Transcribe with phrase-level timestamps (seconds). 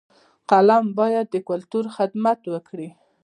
[0.47, 2.89] فلم باید د کلتور خدمت وکړي